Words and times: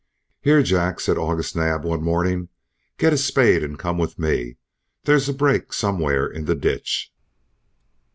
"Here, 0.41 0.63
Jack," 0.63 0.99
said 0.99 1.19
August 1.19 1.55
Naab, 1.55 1.83
one 1.83 2.01
morning, 2.01 2.49
"get 2.97 3.13
a 3.13 3.17
spade 3.19 3.61
and 3.63 3.77
come 3.77 3.99
with 3.99 4.17
me. 4.17 4.57
There's 5.03 5.29
a 5.29 5.31
break 5.31 5.73
somewhere 5.73 6.25
in 6.25 6.45
the 6.45 6.55
ditch." 6.55 7.13